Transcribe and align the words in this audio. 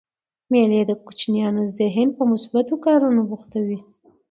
مېلې 0.51 0.81
د 0.85 0.91
کوچنيانو 1.05 1.61
ذهن 1.77 2.07
په 2.17 2.23
مثبتو 2.31 2.73
کارو 2.85 3.07
بوختوي. 3.29 3.79